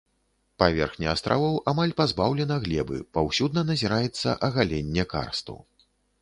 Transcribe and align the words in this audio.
Паверхня 0.61 1.09
астравоў 1.15 1.59
амаль 1.71 1.93
пазбаўлена 1.99 2.57
глебы, 2.63 2.97
паўсюдна 3.19 3.65
назіраецца 3.69 4.35
агаленне 4.49 5.03
карсту. 5.15 5.55